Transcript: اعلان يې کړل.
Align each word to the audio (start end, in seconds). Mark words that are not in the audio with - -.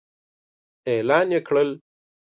اعلان 0.91 1.27
يې 1.35 1.39
کړل. 1.47 1.69